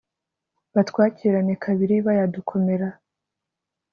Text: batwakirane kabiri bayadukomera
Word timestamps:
batwakirane 0.75 1.53
kabiri 1.63 1.95
bayadukomera 2.05 2.87